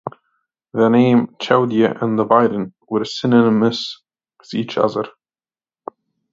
The 0.73 0.89
name 0.89 1.27
Chowdiah 1.39 2.01
and 2.01 2.17
the 2.17 2.25
violin 2.25 2.73
were 2.89 3.05
synonymous 3.05 4.01
with 4.39 4.55
each 4.55 4.75
other. 4.79 5.07